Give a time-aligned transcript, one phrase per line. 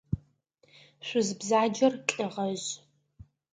[1.07, 2.67] Шъуз бзаджэр лӏы гъэжъ.